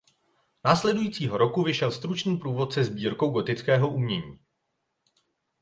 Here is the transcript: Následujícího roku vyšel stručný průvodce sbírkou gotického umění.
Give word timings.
Následujícího 0.65 1.37
roku 1.37 1.63
vyšel 1.63 1.91
stručný 1.91 2.37
průvodce 2.37 2.83
sbírkou 2.83 3.29
gotického 3.29 3.89
umění. 3.89 4.39